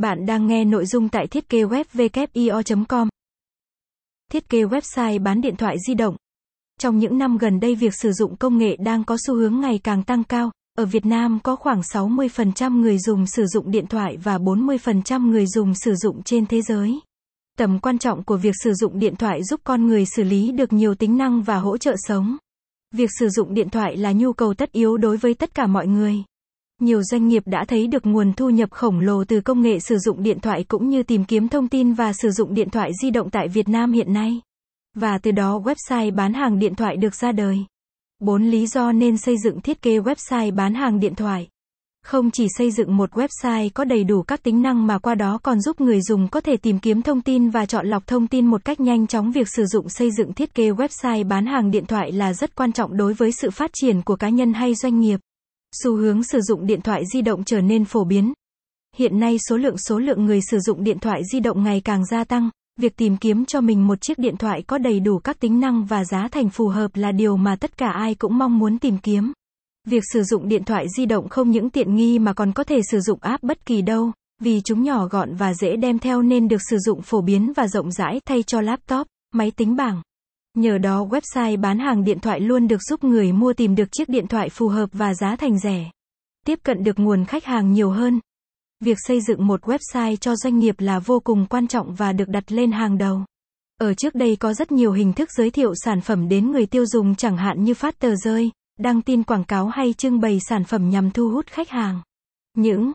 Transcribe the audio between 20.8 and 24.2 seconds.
tính năng và hỗ trợ sống. Việc sử dụng điện thoại là